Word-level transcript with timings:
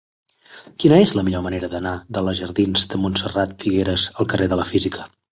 Quina 0.83 0.95
és 1.07 1.11
la 1.17 1.23
millor 1.25 1.43
manera 1.47 1.67
d'anar 1.73 1.91
de 2.17 2.23
la 2.27 2.33
jardins 2.39 2.85
de 2.93 2.99
Montserrat 3.03 3.53
Figueras 3.65 4.07
al 4.23 4.31
carrer 4.33 4.49
de 4.55 4.59
la 4.61 4.67
Física? 4.71 5.07